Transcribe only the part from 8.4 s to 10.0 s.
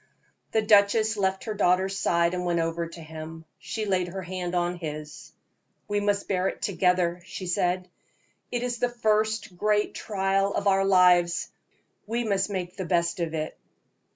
"It is the first great